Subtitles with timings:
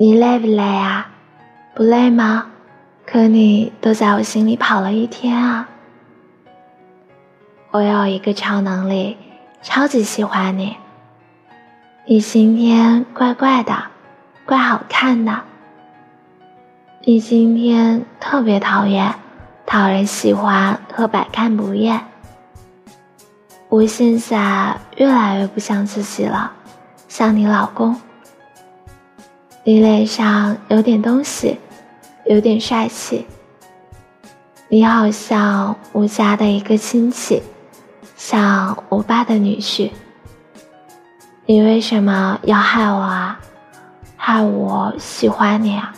[0.00, 1.10] 你累不累啊？
[1.74, 2.46] 不累吗？
[3.04, 5.68] 可你都在我心里跑了一天啊！
[7.72, 9.16] 我有一个超能力，
[9.60, 10.76] 超级喜欢你。
[12.06, 13.74] 你今天怪怪的，
[14.46, 15.40] 怪好看的。
[17.02, 19.12] 你今天特别讨厌，
[19.66, 22.00] 讨人喜欢和百看不厌。
[23.68, 26.52] 我现在越来越不像自己了，
[27.08, 28.00] 像你老公。
[29.68, 31.58] 你脸上有点东西，
[32.24, 33.26] 有点帅气。
[34.68, 37.42] 你好像吴家的一个亲戚，
[38.16, 39.90] 像吴爸的女婿。
[41.44, 43.38] 你为什么要害我啊？
[44.16, 45.92] 害我喜欢你啊？